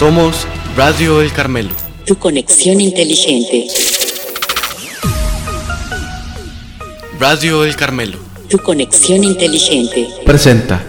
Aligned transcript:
Somos 0.00 0.46
Radio 0.78 1.20
El 1.20 1.30
Carmelo. 1.30 1.74
Tu 2.06 2.16
conexión 2.18 2.80
inteligente. 2.80 3.66
Radio 7.18 7.66
El 7.66 7.76
Carmelo. 7.76 8.18
Tu 8.48 8.56
conexión 8.56 9.22
inteligente. 9.24 10.08
Presenta. 10.24 10.80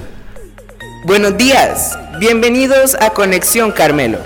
Buenos 1.04 1.38
días, 1.38 2.00
bienvenidos 2.22 2.96
a 3.02 3.10
Conexión 3.10 3.74
Carmelo. 3.74 4.18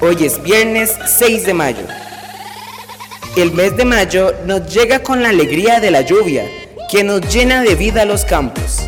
Hoy 0.00 0.16
es 0.24 0.42
viernes 0.42 0.92
6 1.06 1.46
de 1.46 1.54
mayo. 1.54 1.86
El 3.36 3.52
mes 3.52 3.76
de 3.76 3.84
mayo 3.84 4.34
nos 4.44 4.66
llega 4.74 5.04
con 5.04 5.22
la 5.22 5.28
alegría 5.28 5.78
de 5.78 5.92
la 5.92 6.00
lluvia, 6.00 6.50
que 6.90 7.04
nos 7.04 7.32
llena 7.32 7.62
de 7.62 7.76
vida 7.76 8.04
los 8.06 8.24
campos. 8.24 8.78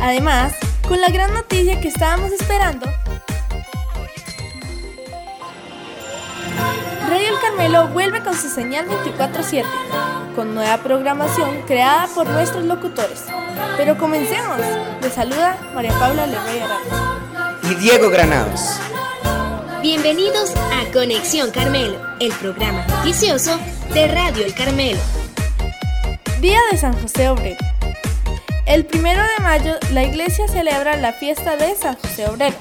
Además, 0.00 0.52
con 0.86 1.00
la 1.00 1.08
gran 1.08 1.34
noticia 1.34 1.80
que 1.80 1.88
estábamos 1.88 2.30
esperando, 2.30 2.86
Carmelo 7.60 7.88
vuelve 7.88 8.22
con 8.22 8.34
su 8.34 8.48
señal 8.48 8.86
24/7, 8.88 9.66
con 10.34 10.54
nueva 10.54 10.78
programación 10.78 11.60
creada 11.66 12.06
por 12.14 12.26
nuestros 12.26 12.64
locutores. 12.64 13.24
Pero 13.76 13.98
comencemos. 13.98 14.60
Les 15.02 15.12
saluda 15.12 15.58
María 15.74 15.92
Paula 15.98 16.26
Lerrey 16.26 16.58
Arana. 16.58 17.60
Y 17.64 17.74
Diego 17.74 18.08
Granados. 18.08 18.78
Bienvenidos 19.82 20.54
a 20.56 20.90
Conexión 20.90 21.50
Carmelo, 21.50 21.98
el 22.18 22.32
programa 22.32 22.86
noticioso 22.86 23.60
de 23.92 24.08
Radio 24.08 24.46
El 24.46 24.54
Carmelo. 24.54 25.00
Día 26.40 26.60
de 26.70 26.78
San 26.78 26.94
José 26.94 27.28
Obrero. 27.28 27.58
El 28.64 28.86
primero 28.86 29.22
de 29.22 29.42
mayo, 29.42 29.74
la 29.92 30.02
iglesia 30.04 30.48
celebra 30.48 30.96
la 30.96 31.12
fiesta 31.12 31.56
de 31.56 31.74
San 31.74 31.96
José 31.96 32.26
Obrero, 32.26 32.56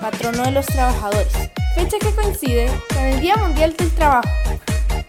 patrono 0.00 0.44
de 0.44 0.52
los 0.52 0.66
trabajadores, 0.66 1.32
fecha 1.76 1.98
que 1.98 2.10
coincide 2.14 2.70
con 2.88 3.04
el 3.04 3.20
Día 3.20 3.36
Mundial 3.36 3.76
del 3.76 3.90
Trabajo. 3.90 4.30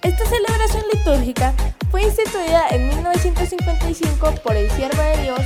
Esta 0.01 0.25
celebración 0.25 0.83
litúrgica 0.93 1.53
fue 1.89 2.03
instituida 2.03 2.67
en 2.71 2.89
1955 2.89 4.35
por 4.43 4.53
el 4.53 4.69
siervo 4.71 5.01
de 5.01 5.23
Dios, 5.23 5.39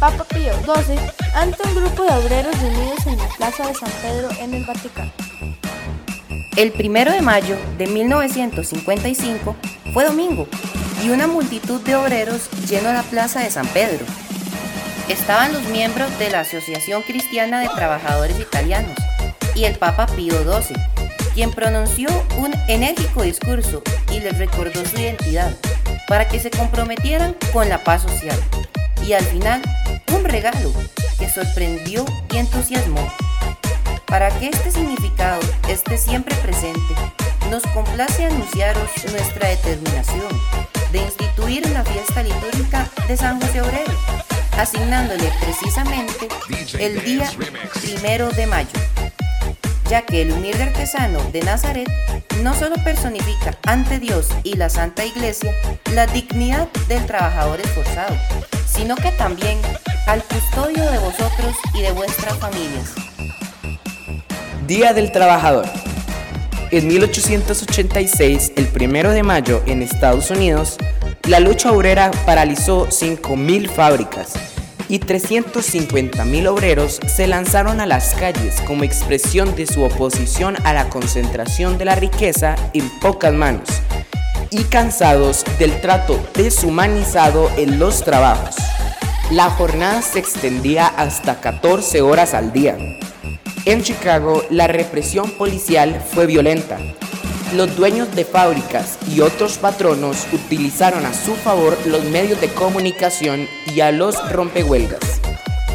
Papa 0.00 0.24
Pío 0.24 0.54
XII, 0.64 0.96
ante 1.34 1.62
un 1.68 1.74
grupo 1.74 2.04
de 2.04 2.10
obreros 2.12 2.58
reunidos 2.58 3.06
en 3.06 3.18
la 3.18 3.28
Plaza 3.36 3.66
de 3.66 3.74
San 3.74 3.90
Pedro 4.00 4.30
en 4.40 4.54
el 4.54 4.64
Vaticano. 4.64 5.12
El 6.56 6.72
primero 6.72 7.12
de 7.12 7.20
mayo 7.20 7.56
de 7.76 7.86
1955 7.88 9.54
fue 9.92 10.06
domingo 10.06 10.48
y 11.04 11.10
una 11.10 11.26
multitud 11.26 11.82
de 11.82 11.96
obreros 11.96 12.48
llenó 12.66 12.94
la 12.94 13.02
Plaza 13.02 13.40
de 13.40 13.50
San 13.50 13.66
Pedro. 13.68 14.06
Estaban 15.10 15.52
los 15.52 15.64
miembros 15.68 16.18
de 16.18 16.30
la 16.30 16.40
Asociación 16.40 17.02
Cristiana 17.02 17.60
de 17.60 17.68
Trabajadores 17.68 18.40
Italianos 18.40 19.01
y 19.54 19.64
el 19.64 19.76
Papa 19.76 20.06
Pío 20.06 20.34
XII, 20.42 20.76
quien 21.34 21.50
pronunció 21.50 22.08
un 22.38 22.52
enérgico 22.68 23.22
discurso 23.22 23.82
y 24.10 24.20
les 24.20 24.36
recordó 24.38 24.84
su 24.84 24.96
identidad 24.96 25.54
para 26.08 26.28
que 26.28 26.40
se 26.40 26.50
comprometieran 26.50 27.36
con 27.52 27.68
la 27.68 27.82
paz 27.84 28.02
social. 28.02 28.38
Y 29.06 29.14
al 29.14 29.24
final, 29.24 29.62
un 30.14 30.24
regalo 30.24 30.72
que 31.18 31.28
sorprendió 31.28 32.04
y 32.32 32.38
entusiasmó. 32.38 33.12
Para 34.06 34.30
que 34.38 34.48
este 34.48 34.70
significado 34.70 35.40
esté 35.68 35.96
siempre 35.96 36.34
presente, 36.36 36.94
nos 37.50 37.62
complace 37.68 38.26
anunciaros 38.26 38.90
nuestra 39.10 39.48
determinación 39.48 40.28
de 40.92 40.98
instituir 40.98 41.68
la 41.70 41.84
fiesta 41.84 42.22
litúrgica 42.22 42.88
de 43.08 43.16
San 43.16 43.40
José 43.40 43.62
Obrero, 43.62 43.92
asignándole 44.58 45.32
precisamente 45.40 46.28
el 46.78 47.02
día 47.02 47.30
primero 47.80 48.30
de 48.30 48.46
mayo, 48.46 48.68
ya 49.92 50.06
que 50.06 50.22
el 50.22 50.32
humilde 50.32 50.62
artesano 50.62 51.22
de 51.32 51.42
Nazaret 51.42 51.86
no 52.42 52.54
solo 52.54 52.76
personifica 52.82 53.58
ante 53.66 53.98
Dios 53.98 54.26
y 54.42 54.54
la 54.54 54.70
Santa 54.70 55.04
Iglesia 55.04 55.54
la 55.92 56.06
dignidad 56.06 56.66
del 56.88 57.04
trabajador 57.04 57.60
esforzado, 57.60 58.16
sino 58.66 58.96
que 58.96 59.10
también 59.10 59.58
al 60.06 60.22
custodio 60.24 60.90
de 60.90 60.96
vosotros 60.96 61.54
y 61.74 61.82
de 61.82 61.92
vuestras 61.92 62.38
familias. 62.38 62.94
Día 64.66 64.94
del 64.94 65.12
Trabajador. 65.12 65.66
En 66.70 66.88
1886, 66.88 68.52
el 68.56 68.68
primero 68.68 69.10
de 69.10 69.22
mayo, 69.22 69.62
en 69.66 69.82
Estados 69.82 70.30
Unidos, 70.30 70.78
la 71.28 71.38
lucha 71.38 71.70
obrera 71.70 72.10
paralizó 72.24 72.88
5.000 72.88 73.68
fábricas 73.68 74.51
y 74.92 75.00
350.000 75.00 76.46
obreros 76.48 77.00
se 77.06 77.26
lanzaron 77.26 77.80
a 77.80 77.86
las 77.86 78.14
calles 78.14 78.60
como 78.66 78.84
expresión 78.84 79.56
de 79.56 79.66
su 79.66 79.82
oposición 79.82 80.54
a 80.64 80.74
la 80.74 80.90
concentración 80.90 81.78
de 81.78 81.86
la 81.86 81.94
riqueza 81.94 82.56
en 82.74 82.90
pocas 83.00 83.32
manos 83.32 83.70
y 84.50 84.64
cansados 84.64 85.46
del 85.58 85.80
trato 85.80 86.20
deshumanizado 86.34 87.50
en 87.56 87.78
los 87.78 88.04
trabajos. 88.04 88.56
La 89.30 89.48
jornada 89.48 90.02
se 90.02 90.18
extendía 90.18 90.88
hasta 90.88 91.40
14 91.40 92.02
horas 92.02 92.34
al 92.34 92.52
día. 92.52 92.76
En 93.64 93.82
Chicago, 93.82 94.44
la 94.50 94.66
represión 94.66 95.30
policial 95.30 96.04
fue 96.12 96.26
violenta. 96.26 96.76
Los 97.54 97.76
dueños 97.76 98.14
de 98.16 98.24
fábricas 98.24 98.96
y 99.06 99.20
otros 99.20 99.58
patronos 99.58 100.26
utilizaron 100.32 101.04
a 101.04 101.12
su 101.12 101.34
favor 101.34 101.76
los 101.84 102.02
medios 102.04 102.40
de 102.40 102.48
comunicación 102.48 103.46
y 103.74 103.80
a 103.80 103.92
los 103.92 104.32
rompehuelgas. 104.32 105.20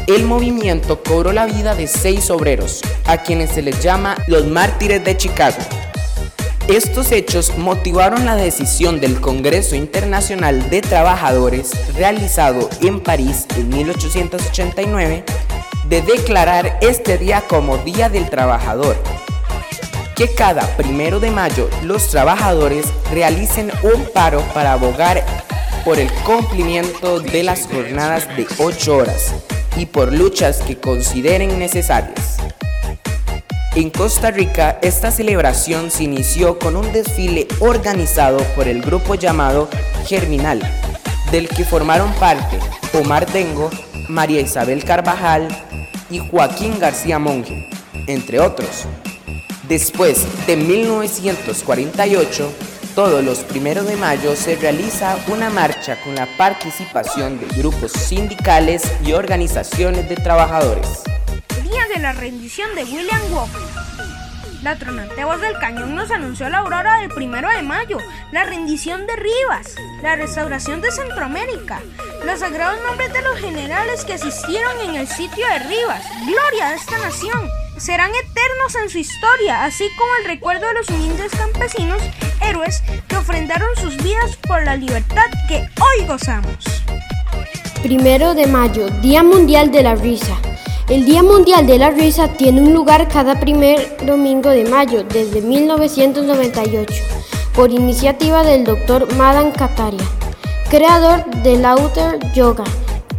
El 0.08 0.24
movimiento 0.24 1.00
cobró 1.04 1.32
la 1.32 1.46
vida 1.46 1.76
de 1.76 1.86
seis 1.86 2.30
obreros, 2.30 2.80
a 3.06 3.18
quienes 3.18 3.50
se 3.50 3.62
les 3.62 3.80
llama 3.80 4.16
los 4.26 4.46
mártires 4.46 5.04
de 5.04 5.16
Chicago. 5.16 5.58
Estos 6.66 7.12
hechos 7.12 7.56
motivaron 7.56 8.26
la 8.26 8.34
decisión 8.34 9.00
del 9.00 9.20
Congreso 9.20 9.76
Internacional 9.76 10.70
de 10.70 10.80
Trabajadores, 10.80 11.70
realizado 11.94 12.68
en 12.82 13.00
París 13.00 13.46
en 13.56 13.68
1889, 13.68 15.24
de 15.88 16.02
declarar 16.02 16.76
este 16.82 17.18
día 17.18 17.44
como 17.48 17.78
Día 17.78 18.08
del 18.08 18.28
Trabajador. 18.28 18.96
Que 20.18 20.34
cada 20.34 20.66
primero 20.76 21.20
de 21.20 21.30
mayo 21.30 21.70
los 21.84 22.08
trabajadores 22.08 22.86
realicen 23.12 23.70
un 23.84 24.04
paro 24.12 24.42
para 24.52 24.72
abogar 24.72 25.24
por 25.84 26.00
el 26.00 26.10
cumplimiento 26.24 27.20
de 27.20 27.44
las 27.44 27.68
jornadas 27.68 28.26
de 28.36 28.44
8 28.58 28.96
horas 28.96 29.32
y 29.76 29.86
por 29.86 30.12
luchas 30.12 30.58
que 30.58 30.76
consideren 30.76 31.60
necesarias. 31.60 32.38
En 33.76 33.90
Costa 33.90 34.32
Rica, 34.32 34.80
esta 34.82 35.12
celebración 35.12 35.88
se 35.92 36.02
inició 36.02 36.58
con 36.58 36.74
un 36.74 36.92
desfile 36.92 37.46
organizado 37.60 38.38
por 38.56 38.66
el 38.66 38.82
grupo 38.82 39.14
llamado 39.14 39.68
Germinal, 40.04 40.60
del 41.30 41.48
que 41.48 41.64
formaron 41.64 42.12
parte 42.14 42.58
Omar 42.92 43.30
Dengo, 43.30 43.70
María 44.08 44.40
Isabel 44.40 44.82
Carvajal 44.82 45.46
y 46.10 46.18
Joaquín 46.18 46.80
García 46.80 47.20
Monge, 47.20 47.70
entre 48.08 48.40
otros. 48.40 48.88
Después 49.68 50.26
de 50.46 50.56
1948, 50.56 52.52
todos 52.94 53.22
los 53.22 53.40
primeros 53.40 53.86
de 53.86 53.96
mayo 53.96 54.34
se 54.34 54.56
realiza 54.56 55.18
una 55.28 55.50
marcha 55.50 56.00
con 56.00 56.14
la 56.14 56.26
participación 56.38 57.38
de 57.38 57.46
grupos 57.48 57.92
sindicales 57.92 58.90
y 59.04 59.12
organizaciones 59.12 60.08
de 60.08 60.16
trabajadores. 60.16 61.02
Día 61.62 61.86
de 61.94 62.00
la 62.00 62.14
rendición 62.14 62.74
de 62.74 62.84
William 62.84 63.20
Walker. 63.30 63.60
La 64.62 64.78
tronante 64.78 65.22
voz 65.26 65.40
del 65.42 65.58
cañón 65.58 65.94
nos 65.94 66.10
anunció 66.10 66.48
la 66.48 66.58
aurora 66.58 67.00
del 67.00 67.10
primero 67.10 67.50
de 67.50 67.62
mayo, 67.62 67.98
la 68.32 68.44
rendición 68.44 69.06
de 69.06 69.16
Rivas, 69.16 69.74
la 70.02 70.16
restauración 70.16 70.80
de 70.80 70.90
Centroamérica, 70.90 71.82
los 72.24 72.40
sagrados 72.40 72.80
nombres 72.86 73.12
de 73.12 73.20
los 73.20 73.38
generales 73.38 74.06
que 74.06 74.14
asistieron 74.14 74.80
en 74.80 74.94
el 74.94 75.06
sitio 75.06 75.46
de 75.46 75.58
Rivas, 75.58 76.02
gloria 76.26 76.70
de 76.70 76.76
esta 76.76 76.98
nación. 76.98 77.48
Serán 77.78 78.10
eternos 78.10 78.74
en 78.82 78.90
su 78.90 78.98
historia, 78.98 79.64
así 79.64 79.88
como 79.96 80.10
el 80.16 80.24
recuerdo 80.24 80.66
de 80.66 80.74
los 80.74 80.88
humildes 80.88 81.30
campesinos, 81.30 82.02
héroes 82.42 82.82
que 83.06 83.16
ofrendaron 83.16 83.68
sus 83.76 83.96
vidas 83.98 84.36
por 84.48 84.64
la 84.64 84.76
libertad 84.76 85.26
que 85.46 85.68
hoy 85.80 86.06
gozamos. 86.08 86.56
Primero 87.80 88.34
de 88.34 88.48
mayo, 88.48 88.88
Día 89.00 89.22
Mundial 89.22 89.70
de 89.70 89.84
la 89.84 89.94
Risa. 89.94 90.36
El 90.88 91.04
Día 91.04 91.22
Mundial 91.22 91.68
de 91.68 91.78
la 91.78 91.90
Risa 91.90 92.26
tiene 92.26 92.62
un 92.62 92.72
lugar 92.72 93.06
cada 93.06 93.38
primer 93.38 93.96
domingo 94.04 94.50
de 94.50 94.64
mayo 94.64 95.04
desde 95.04 95.40
1998 95.40 96.94
por 97.54 97.70
iniciativa 97.70 98.42
del 98.42 98.64
Dr. 98.64 99.14
Madan 99.14 99.52
Kataria, 99.52 100.04
creador 100.68 101.24
del 101.42 101.62
Laughter 101.62 102.18
Yoga, 102.34 102.64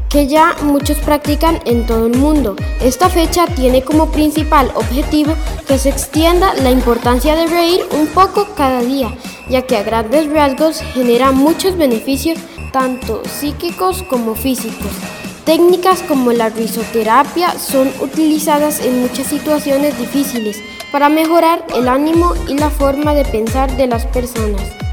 que 0.10 0.28
ya 0.28 0.56
muchos 0.64 0.98
practican 0.98 1.60
en 1.66 1.86
todo 1.86 2.08
el 2.08 2.18
mundo. 2.18 2.56
Esta 2.82 3.10
fecha 3.10 3.46
tiene 3.48 3.84
como 3.84 4.12
principal 4.12 4.72
objetivo 4.76 5.36
que 5.68 5.78
se 5.78 5.90
extienda 5.90 6.54
la 6.56 6.72
importancia 6.72 7.36
de 7.36 7.48
reír 7.48 7.82
un 7.92 8.08
poco 8.08 8.48
cada 8.56 8.82
día, 8.82 9.16
ya 9.50 9.62
que 9.62 9.78
a 9.78 9.84
grandes 9.84 10.30
rasgos 10.32 10.82
genera 10.94 11.32
muchos 11.32 11.78
beneficios 11.78 12.40
tanto 12.72 13.22
psíquicos 13.26 14.04
como 14.04 14.36
físicos. 14.36 14.92
Técnicas 15.46 16.04
como 16.04 16.32
la 16.32 16.50
risoterapia 16.50 17.58
son 17.58 17.92
utilizadas 18.02 18.80
en 18.82 19.02
muchas 19.02 19.28
situaciones 19.28 19.98
difíciles 19.98 20.62
para 20.92 21.10
mejorar 21.10 21.66
el 21.76 21.88
ánimo 21.88 22.34
y 22.48 22.56
la 22.56 22.70
forma 22.70 23.14
de 23.14 23.26
pensar 23.26 23.76
de 23.78 23.88
las 23.88 24.06
personas. 24.08 24.88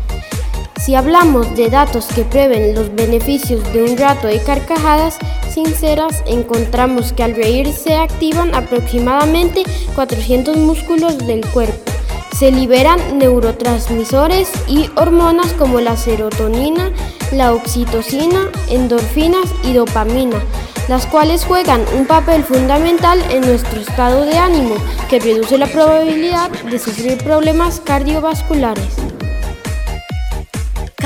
Si 0.86 0.94
hablamos 0.94 1.56
de 1.56 1.68
datos 1.68 2.06
que 2.06 2.22
prueben 2.22 2.72
los 2.72 2.94
beneficios 2.94 3.60
de 3.72 3.82
un 3.82 3.98
rato 3.98 4.28
de 4.28 4.40
carcajadas 4.40 5.18
sinceras, 5.52 6.22
encontramos 6.26 7.12
que 7.12 7.24
al 7.24 7.34
reír 7.34 7.72
se 7.72 7.96
activan 7.96 8.54
aproximadamente 8.54 9.64
400 9.96 10.56
músculos 10.56 11.18
del 11.26 11.44
cuerpo. 11.48 11.90
Se 12.38 12.52
liberan 12.52 13.18
neurotransmisores 13.18 14.48
y 14.68 14.88
hormonas 14.94 15.52
como 15.54 15.80
la 15.80 15.96
serotonina, 15.96 16.92
la 17.32 17.52
oxitocina, 17.52 18.48
endorfinas 18.70 19.50
y 19.64 19.72
dopamina, 19.72 20.40
las 20.86 21.04
cuales 21.06 21.44
juegan 21.44 21.82
un 21.98 22.06
papel 22.06 22.44
fundamental 22.44 23.18
en 23.32 23.40
nuestro 23.40 23.80
estado 23.80 24.24
de 24.24 24.38
ánimo, 24.38 24.76
que 25.10 25.18
reduce 25.18 25.58
la 25.58 25.66
probabilidad 25.66 26.48
de 26.70 26.78
sufrir 26.78 27.18
problemas 27.24 27.80
cardiovasculares. 27.80 29.15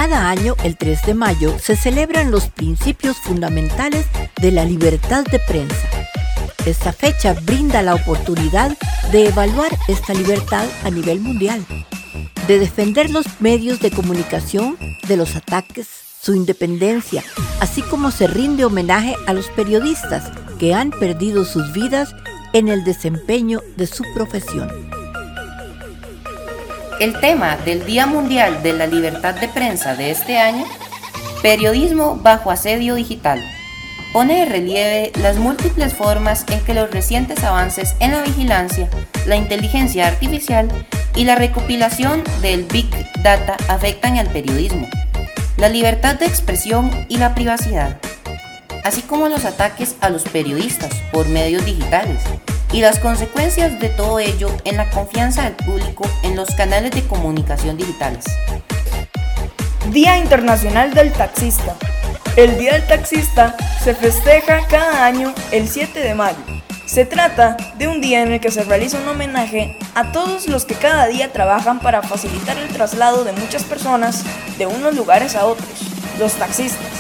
Cada 0.01 0.31
año, 0.31 0.55
el 0.65 0.79
3 0.79 1.05
de 1.05 1.13
mayo, 1.13 1.59
se 1.59 1.77
celebran 1.77 2.31
los 2.31 2.49
principios 2.49 3.19
fundamentales 3.19 4.07
de 4.41 4.51
la 4.51 4.65
libertad 4.65 5.27
de 5.31 5.39
prensa. 5.41 5.77
Esta 6.65 6.91
fecha 6.91 7.35
brinda 7.35 7.83
la 7.83 7.97
oportunidad 7.97 8.79
de 9.13 9.27
evaluar 9.27 9.71
esta 9.89 10.15
libertad 10.15 10.65
a 10.85 10.91
nivel 10.91 11.21
mundial, 11.21 11.63
de 12.49 12.59
defender 12.59 13.11
los 13.11 13.27
medios 13.43 13.81
de 13.81 13.91
comunicación 13.91 14.79
de 15.07 15.19
los 15.19 15.37
ataques 15.37 15.87
su 16.19 16.35
independencia, 16.35 17.23
así 17.61 17.83
como 17.83 18.11
se 18.11 18.27
rinde 18.27 18.65
homenaje 18.65 19.17
a 19.27 19.35
los 19.35 19.49
periodistas 19.51 20.33
que 20.59 20.73
han 20.73 20.93
perdido 20.93 21.45
sus 21.45 21.75
vidas 21.75 22.15
en 22.55 22.69
el 22.69 22.85
desempeño 22.85 23.61
de 23.77 23.87
su 23.87 24.05
profesión. 24.15 25.00
El 27.01 27.19
tema 27.19 27.57
del 27.57 27.87
Día 27.87 28.05
Mundial 28.05 28.63
de 28.63 28.75
la 28.75 28.87
Libertad 28.87 29.35
de 29.35 29.49
Prensa 29.49 29.95
de 29.95 30.11
este 30.11 30.39
año, 30.39 30.67
Periodismo 31.41 32.17
bajo 32.17 32.51
asedio 32.51 32.95
digital, 32.95 33.43
pone 34.13 34.41
de 34.41 34.45
relieve 34.45 35.11
las 35.19 35.39
múltiples 35.39 35.95
formas 35.95 36.45
en 36.51 36.61
que 36.61 36.75
los 36.75 36.91
recientes 36.91 37.43
avances 37.43 37.97
en 38.01 38.13
la 38.13 38.21
vigilancia, 38.21 38.91
la 39.25 39.37
inteligencia 39.37 40.09
artificial 40.09 40.69
y 41.17 41.25
la 41.25 41.37
recopilación 41.37 42.23
del 42.43 42.65
Big 42.65 42.91
Data 43.23 43.57
afectan 43.69 44.19
al 44.19 44.29
periodismo 44.29 44.87
la 45.57 45.71
libertad 45.71 46.17
de 46.17 46.27
expresión 46.27 46.91
y 47.09 47.17
la 47.17 47.35
privacidad, 47.35 47.99
así 48.85 49.01
como 49.01 49.31
los 49.31 49.47
ataques 49.47 49.97
a 50.03 50.11
los 50.11 50.25
periodistas 50.25 50.93
por 51.13 51.27
medios 51.29 51.65
digitales 51.65 52.21
y 52.73 52.81
las 52.81 52.99
consecuencias 52.99 53.79
de 53.81 53.89
todo 53.89 54.19
ello 54.19 54.49
en 54.65 54.77
la 54.77 54.91
confianza 54.91 55.43
del 55.43 55.55
público 55.55 56.05
en 56.23 56.37
los 56.37 56.49
canales 56.55 56.93
de 56.93 57.07
comunicación 57.07 57.77
digitales. 57.77 58.25
Día 59.91 60.19
Internacional 60.19 60.95
del 60.95 61.13
Taxista. 61.13 61.77
El 62.37 62.59
Día 62.59 62.75
del 62.75 62.87
Taxista 62.87 63.57
se 63.83 63.95
festeja 63.95 64.67
cada 64.69 65.05
año 65.05 65.35
el 65.51 65.69
7 65.69 65.99
de 65.99 66.15
mayo 66.15 66.61
se 66.91 67.05
trata 67.05 67.57
de 67.79 67.87
un 67.87 68.01
día 68.01 68.21
en 68.21 68.33
el 68.33 68.41
que 68.41 68.51
se 68.51 68.65
realiza 68.65 68.99
un 68.99 69.07
homenaje 69.07 69.79
a 69.95 70.11
todos 70.11 70.49
los 70.49 70.65
que 70.65 70.75
cada 70.75 71.07
día 71.07 71.33
trabajan 71.33 71.79
para 71.79 72.03
facilitar 72.03 72.59
el 72.59 72.67
traslado 72.67 73.23
de 73.23 73.31
muchas 73.31 73.63
personas 73.63 74.25
de 74.59 74.67
unos 74.67 74.97
lugares 74.97 75.37
a 75.37 75.47
otros, 75.47 75.69
los 76.19 76.33
taxistas. 76.33 77.00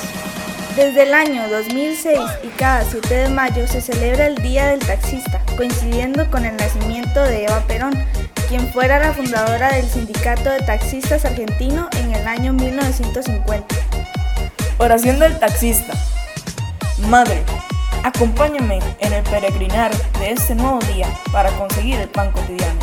Desde 0.76 1.02
el 1.02 1.14
año 1.14 1.48
2006 1.48 2.18
y 2.44 2.48
cada 2.56 2.84
7 2.84 3.14
de 3.14 3.28
mayo 3.28 3.66
se 3.66 3.80
celebra 3.80 4.26
el 4.26 4.36
Día 4.36 4.68
del 4.68 4.80
Taxista, 4.80 5.42
coincidiendo 5.56 6.30
con 6.30 6.44
el 6.44 6.56
nacimiento 6.56 7.22
de 7.22 7.44
Eva 7.44 7.60
Perón, 7.66 7.92
quien 8.48 8.72
fuera 8.72 8.98
la 8.98 9.12
fundadora 9.12 9.72
del 9.72 9.88
Sindicato 9.88 10.50
de 10.50 10.60
Taxistas 10.60 11.24
Argentino 11.24 11.88
en 11.98 12.14
el 12.14 12.26
año 12.26 12.52
1950. 12.52 13.66
Oración 14.78 15.18
del 15.18 15.38
taxista. 15.38 15.92
Madre, 17.08 17.44
Acompáñame 18.02 18.78
en 19.00 19.12
el 19.12 19.22
peregrinar 19.24 19.94
de 20.18 20.32
este 20.32 20.54
nuevo 20.54 20.78
día 20.94 21.06
para 21.32 21.50
conseguir 21.58 22.00
el 22.00 22.08
pan 22.08 22.32
cotidiano. 22.32 22.80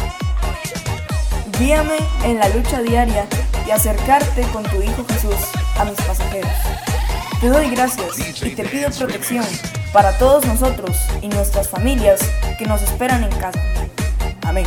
Guíame 1.58 1.98
en 2.24 2.38
la 2.38 2.48
lucha 2.50 2.84
diaria 2.84 3.26
y 3.66 3.72
acercarte 3.72 4.44
con 4.54 4.62
tu 4.64 4.80
Hijo 4.80 5.04
Jesús 5.10 5.36
a 5.76 5.86
mis 5.86 6.00
pasajeros. 6.02 6.52
Te 7.40 7.50
doy 7.50 7.70
gracias 7.70 8.18
y 8.44 8.56
te 8.56 8.64
pido 8.64 8.90
protección 8.90 9.46
para 9.94 10.18
todos 10.18 10.44
nosotros 10.48 10.98
y 11.22 11.28
nuestras 11.28 11.70
familias 11.70 12.20
que 12.58 12.66
nos 12.66 12.82
esperan 12.82 13.24
en 13.24 13.30
casa. 13.40 13.62
Amén. 14.42 14.66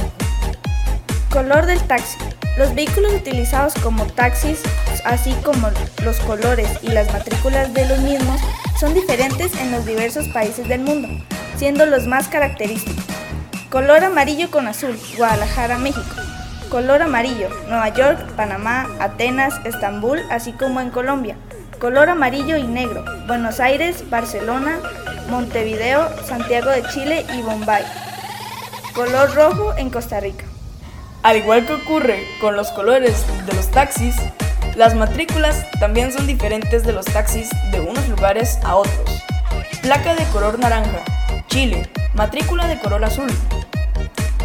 Color 1.31 1.67
del 1.67 1.81
taxi. 1.81 2.17
Los 2.57 2.73
vehículos 2.73 3.13
utilizados 3.13 3.75
como 3.83 4.07
taxis, 4.07 4.61
así 5.05 5.33
como 5.45 5.69
los 6.05 6.21
colores 6.21 6.69
y 6.83 6.91
las 6.91 7.13
matrículas 7.13 7.75
de 7.75 7.89
los 7.89 7.99
mismos, 7.99 8.41
son 8.79 8.95
diferentes 8.95 9.53
en 9.57 9.73
los 9.73 9.85
diversos 9.85 10.29
países 10.29 10.69
del 10.69 10.83
mundo, 10.83 11.09
siendo 11.57 11.87
los 11.87 12.07
más 12.07 12.29
característicos. 12.29 13.05
Color 13.69 14.05
amarillo 14.05 14.49
con 14.49 14.69
azul, 14.69 14.97
Guadalajara, 15.17 15.77
México. 15.79 16.15
Color 16.69 17.03
amarillo, 17.03 17.49
Nueva 17.67 17.89
York, 17.89 18.31
Panamá, 18.37 18.89
Atenas, 19.01 19.55
Estambul, 19.65 20.21
así 20.31 20.53
como 20.53 20.81
en 20.81 20.91
Colombia. 20.91 21.37
Color 21.81 22.11
amarillo 22.11 22.59
y 22.59 22.65
negro, 22.65 23.03
Buenos 23.27 23.59
Aires, 23.59 24.05
Barcelona, 24.11 24.81
Montevideo, 25.31 26.11
Santiago 26.27 26.69
de 26.69 26.83
Chile 26.93 27.25
y 27.35 27.41
Bombay. 27.41 27.83
Color 28.95 29.35
rojo 29.35 29.75
en 29.79 29.89
Costa 29.89 30.21
Rica. 30.21 30.45
Al 31.23 31.39
igual 31.39 31.67
que 31.67 31.73
ocurre 31.73 32.23
con 32.39 32.55
los 32.55 32.71
colores 32.73 33.25
de 33.47 33.55
los 33.55 33.71
taxis, 33.71 34.15
las 34.77 34.95
matrículas 34.95 35.65
también 35.81 36.13
son 36.13 36.27
diferentes 36.27 36.85
de 36.85 36.93
los 36.93 37.07
taxis 37.07 37.49
de 37.73 37.81
unos 37.81 38.07
lugares 38.11 38.59
a 38.63 38.77
otros. 38.77 39.23
Placa 39.81 40.15
de 40.15 40.25
color 40.35 40.59
naranja, 40.59 41.03
Chile, 41.47 41.89
matrícula 42.15 42.69
de 42.69 42.79
color 42.79 43.03
azul. 43.07 43.31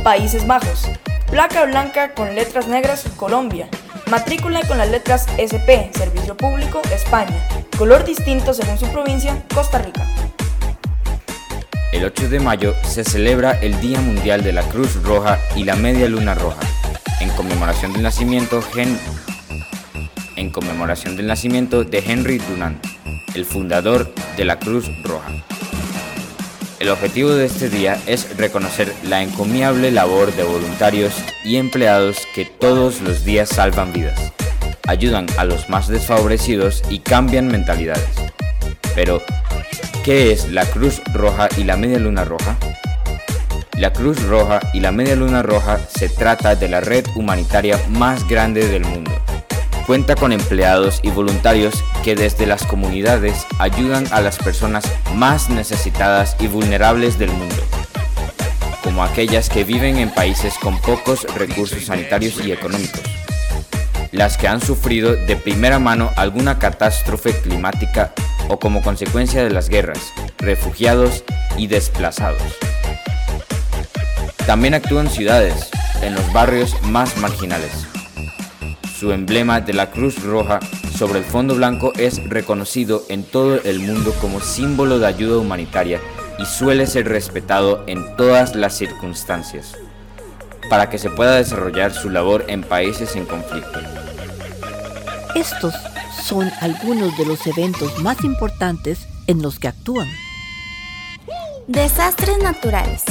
Países 0.06 0.48
Bajos, 0.48 0.90
placa 1.30 1.66
blanca 1.66 2.14
con 2.14 2.34
letras 2.34 2.70
negras, 2.70 3.04
Colombia. 3.18 3.68
Matrícula 4.10 4.62
con 4.68 4.78
las 4.78 4.90
letras 4.90 5.26
SP, 5.42 5.90
Servicio 5.92 6.38
Público, 6.38 6.80
España. 6.94 7.48
Color 7.76 8.06
distinto 8.06 8.54
según 8.54 8.78
su 8.78 8.88
provincia, 8.90 9.44
Costa 9.54 9.80
Rica. 9.80 10.08
El 11.92 12.06
8 12.06 12.30
de 12.30 12.40
mayo 12.40 12.76
se 12.84 13.04
celebra 13.04 13.60
el 13.62 13.82
Día 13.82 14.00
Mundial 14.00 14.44
de 14.44 14.54
la 14.54 14.62
Cruz 14.64 15.02
Roja 15.02 15.40
y 15.56 15.64
la 15.64 15.76
Media 15.76 16.08
Luna 16.08 16.36
Roja, 16.36 16.60
en 17.20 17.32
conmemoración 17.32 17.94
del 17.94 18.04
nacimiento, 18.04 18.62
de 21.84 22.04
Henry 22.06 22.38
Dunant, 22.38 22.86
el 23.34 23.46
fundador 23.46 24.14
de 24.38 24.46
la 24.46 24.60
Cruz 24.60 24.88
Roja. 25.04 25.32
El 26.80 26.90
objetivo 26.90 27.32
de 27.32 27.46
este 27.46 27.70
día 27.70 28.00
es 28.06 28.38
reconocer 28.38 28.94
la 29.04 29.24
encomiable 29.24 29.92
labor 29.92 30.34
de 30.34 30.44
voluntarios 30.44 31.14
y 31.44 31.58
empleados 31.58 32.18
que 32.34 32.46
todos 32.46 33.02
los 33.02 33.24
días 33.24 33.50
salvan 33.50 33.94
vidas, 33.94 34.34
ayudan 34.88 35.26
a 35.38 35.46
los 35.46 35.70
más 35.70 35.88
desfavorecidos 35.88 36.84
y 36.90 37.00
cambian 37.00 37.48
mentalidades. 37.48 38.10
Pero, 38.94 39.22
¿Qué 40.06 40.32
es 40.32 40.52
la 40.52 40.68
Cruz 40.68 41.02
Roja 41.16 41.50
y 41.58 41.64
la 41.64 41.78
Media 41.78 41.98
Luna 41.98 42.26
Roja? 42.26 42.56
La 43.76 43.92
Cruz 43.92 44.22
Roja 44.22 44.60
y 44.72 44.80
la 44.80 44.92
Media 44.92 45.16
Luna 45.16 45.42
Roja 45.42 45.80
se 45.80 46.10
trata 46.10 46.54
de 46.54 46.70
la 46.70 46.80
red 46.80 47.08
humanitaria 47.16 47.80
más 47.90 48.28
grande 48.28 48.68
del 48.68 48.86
mundo. 48.86 49.10
Cuenta 49.86 50.16
con 50.16 50.32
empleados 50.32 51.00
y 51.04 51.12
voluntarios 51.12 51.84
que 52.04 52.16
desde 52.16 52.48
las 52.48 52.66
comunidades 52.66 53.46
ayudan 53.60 54.08
a 54.12 54.20
las 54.20 54.38
personas 54.38 54.92
más 55.14 55.50
necesitadas 55.50 56.36
y 56.40 56.48
vulnerables 56.48 57.20
del 57.20 57.30
mundo, 57.30 57.56
como 58.84 59.04
aquellas 59.04 59.48
que 59.48 59.64
viven 59.64 59.98
en 59.98 60.10
países 60.10 60.56
con 60.56 60.82
pocos 60.82 61.28
recursos 61.36 61.86
sanitarios 61.86 62.44
y 62.44 62.52
económicos, 62.52 63.02
las 64.12 64.38
que 64.38 64.48
han 64.48 64.60
sufrido 64.60 65.16
de 65.16 65.36
primera 65.36 65.78
mano 65.78 66.10
alguna 66.16 66.58
catástrofe 66.58 67.40
climática 67.42 68.12
o 68.50 68.58
como 68.58 68.82
consecuencia 68.82 69.44
de 69.44 69.52
las 69.52 69.70
guerras, 69.70 70.00
refugiados 70.40 71.24
y 71.58 71.68
desplazados. 71.68 72.42
También 74.48 74.74
actúan 74.74 75.12
ciudades, 75.12 75.70
en 76.02 76.16
los 76.16 76.34
barrios 76.34 76.76
más 76.84 77.18
marginales. 77.18 77.95
Su 78.98 79.12
emblema 79.12 79.60
de 79.60 79.74
la 79.74 79.92
Cruz 79.92 80.24
Roja 80.24 80.62
sobre 80.98 81.20
el 81.20 81.26
fondo 81.26 81.56
blanco 81.56 81.92
es 81.98 82.24
reconocido 82.30 83.04
en 83.10 83.24
todo 83.24 83.62
el 83.64 83.82
mundo 83.82 84.14
como 84.22 84.40
símbolo 84.40 85.00
de 85.00 85.08
ayuda 85.08 85.38
humanitaria 85.38 86.00
y 86.40 86.46
suele 86.46 86.88
ser 86.88 87.10
respetado 87.10 87.84
en 87.88 88.16
todas 88.16 88.56
las 88.56 88.74
circunstancias, 88.78 89.74
para 90.70 90.90
que 90.90 90.98
se 90.98 91.10
pueda 91.10 91.36
desarrollar 91.36 91.94
su 91.94 92.10
labor 92.10 92.46
en 92.48 92.64
países 92.64 93.18
en 93.18 93.26
conflicto. 93.26 93.80
Estos 95.36 95.74
son 96.24 96.50
algunos 96.62 97.18
de 97.18 97.26
los 97.26 97.46
eventos 97.48 98.00
más 98.00 98.24
importantes 98.24 99.08
en 99.28 99.42
los 99.42 99.60
que 99.60 99.68
actúan. 99.68 100.08
Desastres 101.68 102.38
naturales. 102.38 103.04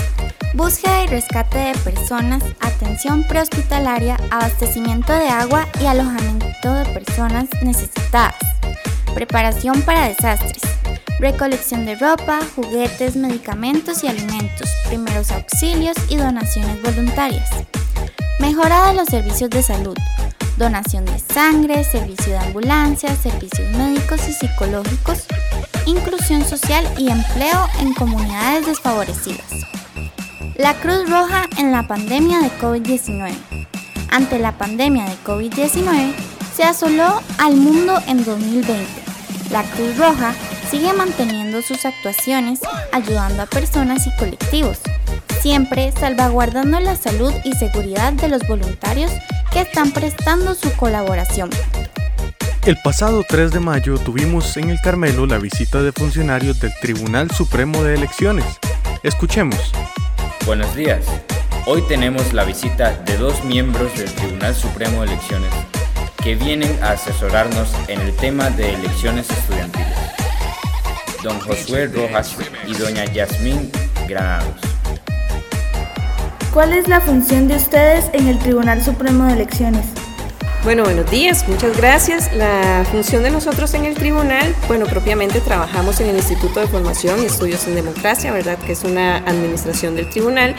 Búsqueda 0.54 1.02
y 1.02 1.08
rescate 1.08 1.58
de 1.58 1.74
personas, 1.78 2.44
atención 2.60 3.24
prehospitalaria, 3.24 4.16
abastecimiento 4.30 5.12
de 5.12 5.28
agua 5.28 5.66
y 5.80 5.86
alojamiento 5.86 6.72
de 6.72 6.84
personas 6.94 7.46
necesitadas. 7.60 8.36
Preparación 9.14 9.82
para 9.82 10.06
desastres. 10.06 10.62
Recolección 11.18 11.84
de 11.86 11.96
ropa, 11.96 12.38
juguetes, 12.54 13.16
medicamentos 13.16 14.04
y 14.04 14.06
alimentos, 14.06 14.70
primeros 14.86 15.32
auxilios 15.32 15.96
y 16.08 16.18
donaciones 16.18 16.80
voluntarias. 16.82 17.50
Mejora 18.38 18.90
de 18.90 18.94
los 18.94 19.08
servicios 19.08 19.50
de 19.50 19.62
salud. 19.62 19.96
Donación 20.56 21.04
de 21.04 21.18
sangre, 21.18 21.82
servicio 21.82 22.32
de 22.32 22.38
ambulancia, 22.38 23.16
servicios 23.16 23.68
médicos 23.76 24.20
y 24.28 24.32
psicológicos, 24.32 25.24
inclusión 25.84 26.44
social 26.44 26.86
y 26.96 27.10
empleo 27.10 27.68
en 27.80 27.92
comunidades 27.94 28.66
desfavorecidas. 28.66 29.64
La 30.56 30.74
Cruz 30.74 31.10
Roja 31.10 31.48
en 31.58 31.72
la 31.72 31.88
pandemia 31.88 32.38
de 32.38 32.48
COVID-19. 32.60 33.32
Ante 34.12 34.38
la 34.38 34.56
pandemia 34.56 35.04
de 35.04 35.16
COVID-19, 35.24 36.12
se 36.54 36.62
asoló 36.62 37.20
al 37.38 37.56
mundo 37.56 37.98
en 38.06 38.24
2020. 38.24 38.86
La 39.50 39.64
Cruz 39.64 39.98
Roja 39.98 40.32
sigue 40.70 40.92
manteniendo 40.92 41.60
sus 41.60 41.84
actuaciones 41.84 42.60
ayudando 42.92 43.42
a 43.42 43.46
personas 43.46 44.06
y 44.06 44.16
colectivos, 44.16 44.78
siempre 45.40 45.90
salvaguardando 45.90 46.78
la 46.78 46.94
salud 46.94 47.32
y 47.42 47.52
seguridad 47.54 48.12
de 48.12 48.28
los 48.28 48.46
voluntarios 48.46 49.10
que 49.52 49.62
están 49.62 49.90
prestando 49.90 50.54
su 50.54 50.72
colaboración. 50.76 51.50
El 52.64 52.80
pasado 52.80 53.24
3 53.28 53.50
de 53.50 53.60
mayo 53.60 53.98
tuvimos 53.98 54.56
en 54.56 54.70
el 54.70 54.80
Carmelo 54.80 55.26
la 55.26 55.38
visita 55.38 55.82
de 55.82 55.90
funcionarios 55.90 56.60
del 56.60 56.72
Tribunal 56.80 57.32
Supremo 57.32 57.82
de 57.82 57.94
Elecciones. 57.94 58.46
Escuchemos. 59.02 59.72
Buenos 60.46 60.76
días. 60.76 61.06
Hoy 61.64 61.80
tenemos 61.88 62.34
la 62.34 62.44
visita 62.44 62.92
de 63.06 63.16
dos 63.16 63.42
miembros 63.44 63.96
del 63.96 64.12
Tribunal 64.12 64.54
Supremo 64.54 65.00
de 65.00 65.06
Elecciones 65.06 65.50
que 66.22 66.34
vienen 66.34 66.70
a 66.82 66.90
asesorarnos 66.90 67.72
en 67.88 68.02
el 68.02 68.14
tema 68.16 68.50
de 68.50 68.74
elecciones 68.74 69.30
estudiantiles. 69.30 69.88
Don 71.22 71.40
Josué 71.40 71.86
Rojas 71.86 72.36
y 72.66 72.74
doña 72.74 73.06
Yasmín 73.06 73.72
Granados. 74.06 74.60
¿Cuál 76.52 76.74
es 76.74 76.88
la 76.88 77.00
función 77.00 77.48
de 77.48 77.56
ustedes 77.56 78.10
en 78.12 78.28
el 78.28 78.38
Tribunal 78.38 78.82
Supremo 78.84 79.24
de 79.24 79.32
Elecciones? 79.32 80.03
Bueno, 80.64 80.84
buenos 80.84 81.10
días, 81.10 81.46
muchas 81.46 81.76
gracias. 81.76 82.32
La 82.32 82.86
función 82.90 83.22
de 83.22 83.30
nosotros 83.30 83.74
en 83.74 83.84
el 83.84 83.94
tribunal, 83.94 84.56
bueno, 84.66 84.86
propiamente 84.86 85.42
trabajamos 85.42 86.00
en 86.00 86.08
el 86.08 86.16
Instituto 86.16 86.58
de 86.58 86.66
Formación 86.66 87.22
y 87.22 87.26
Estudios 87.26 87.66
en 87.66 87.74
Democracia, 87.74 88.32
¿verdad? 88.32 88.56
Que 88.56 88.72
es 88.72 88.82
una 88.82 89.18
administración 89.18 89.94
del 89.94 90.08
tribunal. 90.08 90.56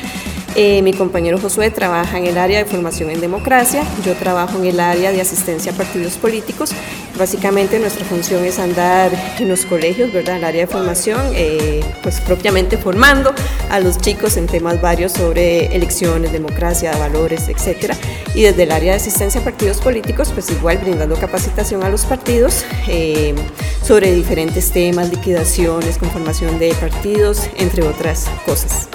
Eh, 0.58 0.82
mi 0.84 0.94
compañero 0.94 1.38
Josué 1.38 1.70
trabaja 1.70 2.18
en 2.18 2.28
el 2.28 2.38
área 2.38 2.60
de 2.60 2.66
formación 2.66 3.10
en 3.10 3.20
democracia, 3.20 3.84
yo 4.06 4.14
trabajo 4.14 4.58
en 4.58 4.66
el 4.66 4.80
área 4.80 5.12
de 5.12 5.20
asistencia 5.20 5.74
a 5.74 5.76
partidos 5.76 6.14
políticos. 6.14 6.72
Básicamente 7.20 7.78
nuestra 7.78 8.06
función 8.06 8.46
es 8.46 8.58
andar 8.58 9.12
en 9.38 9.50
los 9.50 9.66
colegios, 9.66 10.14
¿verdad? 10.14 10.38
El 10.38 10.46
área 10.46 10.62
de 10.66 10.72
formación, 10.72 11.20
eh, 11.34 11.84
pues 12.02 12.22
propiamente 12.22 12.78
formando 12.78 13.34
a 13.70 13.82
los 13.82 13.98
chicos 13.98 14.38
en 14.38 14.48
temas 14.48 14.82
varios 14.82 15.12
sobre 15.12 15.76
elecciones, 15.76 16.32
democracia, 16.32 16.96
valores, 16.98 17.50
etcétera. 17.50 17.98
Y 18.34 18.44
desde 18.44 18.64
el 18.64 18.72
área 18.72 18.92
de 18.92 18.98
asistencia 18.98 19.42
a 19.42 19.44
partidos 19.44 19.82
políticos, 19.82 20.32
pues 20.34 20.50
igual 20.52 20.78
brindando 20.78 21.18
capacitación 21.18 21.84
a 21.84 21.90
los 21.90 22.06
partidos 22.06 22.64
eh, 22.88 23.36
sobre 23.84 24.14
diferentes 24.14 24.72
temas, 24.72 25.10
liquidaciones, 25.10 25.98
conformación 25.98 26.60
de 26.60 26.74
partidos, 26.76 27.50
entre 27.58 27.84
otras 27.84 28.30
cosas. 28.46 28.88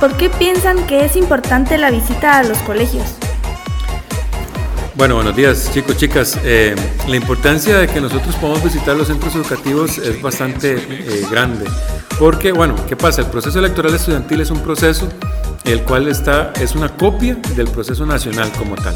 ¿Por 0.00 0.16
qué 0.16 0.28
piensan 0.28 0.86
que 0.86 1.04
es 1.04 1.16
importante 1.16 1.78
la 1.78 1.90
visita 1.90 2.38
a 2.38 2.42
los 2.42 2.58
colegios? 2.58 3.04
Bueno, 4.96 5.16
buenos 5.16 5.34
días 5.34 5.70
chicos, 5.72 5.96
chicas. 5.96 6.38
Eh, 6.44 6.74
la 7.08 7.16
importancia 7.16 7.78
de 7.78 7.88
que 7.88 8.00
nosotros 8.00 8.34
podamos 8.36 8.62
visitar 8.62 8.96
los 8.96 9.08
centros 9.08 9.34
educativos 9.34 9.98
es 9.98 10.20
bastante 10.20 10.74
eh, 10.74 11.26
grande. 11.30 11.64
Porque, 12.18 12.52
bueno, 12.52 12.76
¿qué 12.88 12.96
pasa? 12.96 13.22
El 13.22 13.28
proceso 13.28 13.58
electoral 13.58 13.94
estudiantil 13.94 14.40
es 14.40 14.50
un 14.50 14.60
proceso 14.60 15.08
el 15.64 15.82
cual 15.82 16.08
está, 16.08 16.52
es 16.60 16.74
una 16.74 16.94
copia 16.94 17.36
del 17.56 17.68
proceso 17.68 18.04
nacional 18.04 18.52
como 18.58 18.76
tal. 18.76 18.94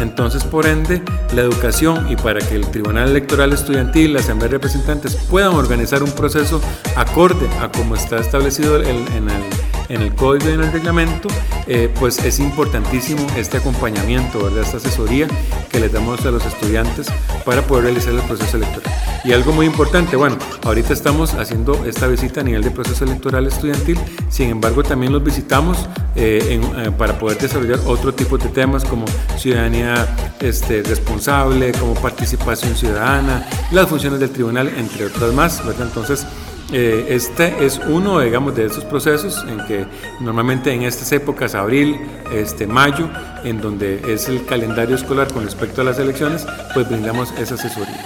Entonces, 0.00 0.42
por 0.44 0.66
ende, 0.66 1.02
la 1.34 1.42
educación 1.42 2.10
y 2.10 2.16
para 2.16 2.40
que 2.40 2.54
el 2.54 2.68
Tribunal 2.70 3.10
Electoral 3.10 3.52
Estudiantil, 3.52 4.14
la 4.14 4.20
Asamblea 4.20 4.48
de 4.48 4.54
Representantes 4.54 5.14
puedan 5.14 5.54
organizar 5.54 6.02
un 6.02 6.10
proceso 6.10 6.60
acorde 6.96 7.48
a 7.60 7.70
como 7.70 7.94
está 7.94 8.18
establecido 8.18 8.80
en 8.82 9.28
el 9.28 9.75
en 9.88 10.02
el 10.02 10.14
código 10.14 10.50
y 10.50 10.54
en 10.54 10.60
el 10.60 10.72
reglamento, 10.72 11.28
eh, 11.66 11.92
pues 11.98 12.18
es 12.24 12.38
importantísimo 12.38 13.26
este 13.36 13.58
acompañamiento, 13.58 14.44
¿verdad? 14.44 14.62
esta 14.62 14.76
asesoría 14.78 15.28
que 15.70 15.80
les 15.80 15.92
damos 15.92 16.24
a 16.24 16.30
los 16.30 16.44
estudiantes 16.44 17.06
para 17.44 17.62
poder 17.62 17.84
realizar 17.84 18.14
el 18.14 18.20
proceso 18.22 18.56
electoral. 18.56 18.92
Y 19.24 19.32
algo 19.32 19.52
muy 19.52 19.66
importante, 19.66 20.16
bueno, 20.16 20.36
ahorita 20.62 20.92
estamos 20.92 21.34
haciendo 21.34 21.84
esta 21.84 22.06
visita 22.06 22.40
a 22.40 22.44
nivel 22.44 22.62
de 22.62 22.70
proceso 22.70 23.04
electoral 23.04 23.46
estudiantil, 23.46 23.98
sin 24.28 24.50
embargo 24.50 24.82
también 24.82 25.12
los 25.12 25.22
visitamos 25.24 25.88
eh, 26.14 26.60
eh, 26.76 26.90
para 26.96 27.18
poder 27.18 27.38
desarrollar 27.38 27.80
otro 27.86 28.14
tipo 28.14 28.38
de 28.38 28.48
temas 28.48 28.84
como 28.84 29.04
ciudadanía 29.36 30.06
este, 30.40 30.82
responsable, 30.82 31.72
como 31.72 31.94
participación 31.94 32.76
ciudadana, 32.76 33.46
las 33.72 33.88
funciones 33.88 34.20
del 34.20 34.30
tribunal, 34.30 34.68
entre 34.76 35.06
otras 35.06 35.32
más, 35.34 35.64
¿verdad? 35.66 35.88
Entonces, 35.88 36.26
eh, 36.72 37.06
este 37.10 37.64
es 37.64 37.78
uno, 37.86 38.20
digamos, 38.20 38.56
de 38.56 38.66
esos 38.66 38.84
procesos 38.84 39.44
en 39.48 39.64
que 39.66 39.86
normalmente 40.20 40.72
en 40.72 40.82
estas 40.82 41.12
épocas, 41.12 41.54
abril, 41.54 41.96
este, 42.32 42.66
mayo, 42.66 43.08
en 43.44 43.60
donde 43.60 44.12
es 44.12 44.28
el 44.28 44.44
calendario 44.44 44.96
escolar 44.96 45.32
con 45.32 45.44
respecto 45.44 45.82
a 45.82 45.84
las 45.84 45.98
elecciones, 45.98 46.44
pues 46.74 46.88
brindamos 46.88 47.32
esa 47.38 47.54
asesoría. 47.54 48.04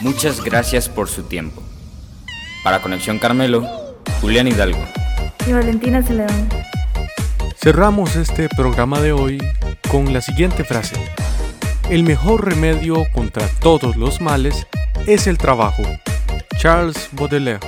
Muchas 0.00 0.42
gracias 0.42 0.88
por 0.88 1.08
su 1.08 1.22
tiempo. 1.22 1.62
Para 2.62 2.82
Conexión 2.82 3.18
Carmelo, 3.18 3.66
Julián 4.20 4.48
Hidalgo. 4.48 4.84
Y 5.46 5.52
Valentina 5.52 6.02
Celedón. 6.02 6.48
Cerramos 7.56 8.16
este 8.16 8.48
programa 8.48 9.00
de 9.00 9.12
hoy 9.12 9.38
con 9.90 10.12
la 10.12 10.20
siguiente 10.20 10.64
frase. 10.64 10.96
El 11.88 12.04
mejor 12.04 12.46
remedio 12.46 13.04
contra 13.12 13.46
todos 13.60 13.96
los 13.96 14.20
males 14.20 14.66
es 15.06 15.26
el 15.26 15.38
trabajo. 15.38 15.82
Charles 16.60 17.08
Baudelaire. 17.12 17.58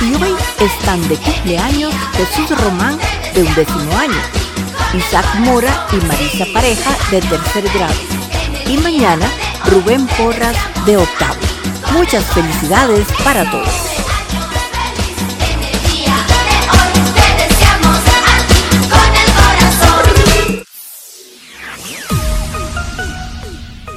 Y 0.00 0.14
hoy 0.14 0.36
están 0.60 1.08
de 1.08 1.16
cumpleaños 1.16 1.92
Jesús 2.12 2.56
Román, 2.56 2.96
de 3.34 3.42
un 3.42 3.52
décimo 3.56 3.98
año, 3.98 4.14
Isaac 4.94 5.26
Mora 5.40 5.88
y 5.92 5.96
Marisa 6.06 6.44
Pareja, 6.54 6.96
de 7.10 7.20
tercer 7.20 7.64
grado. 7.74 7.94
Y 8.68 8.76
mañana, 8.76 9.26
Rubén 9.68 10.06
Porras, 10.16 10.56
de 10.86 10.98
octavo. 10.98 11.34
Muchas 11.92 12.24
felicidades 12.26 13.08
para 13.24 13.50
todos. 13.50 13.68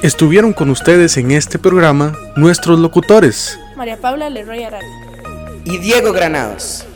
Estuvieron 0.02 0.52
con 0.52 0.70
ustedes 0.70 1.16
en 1.16 1.30
este 1.30 1.60
programa 1.60 2.12
nuestros 2.34 2.80
locutores 2.80 3.60
María 3.76 4.00
Paula 4.00 4.30
Leroy 4.30 4.64
Arana 4.64 4.88
y 5.64 5.76
Diego 5.76 6.12
Granados. 6.12 6.86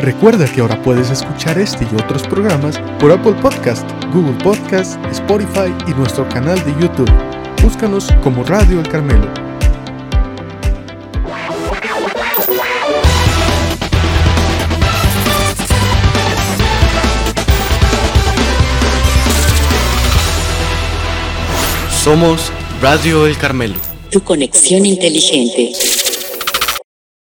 Recuerda 0.00 0.44
que 0.52 0.60
ahora 0.60 0.82
puedes 0.82 1.08
escuchar 1.10 1.56
este 1.58 1.84
y 1.84 1.94
otros 1.94 2.24
programas 2.26 2.78
por 2.98 3.12
Apple 3.12 3.34
Podcast, 3.40 3.88
Google 4.12 4.36
Podcast, 4.42 5.02
Spotify 5.06 5.72
y 5.86 5.94
nuestro 5.94 6.28
canal 6.28 6.58
de 6.64 6.72
YouTube. 6.80 7.10
Búscanos 7.62 8.12
como 8.24 8.42
Radio 8.42 8.80
El 8.80 8.88
Carmelo. 8.88 9.32
Somos 21.90 22.52
Radio 22.82 23.26
El 23.26 23.38
Carmelo. 23.38 23.95
Tu 24.10 24.22
conexión 24.22 24.86
inteligente. 24.86 25.72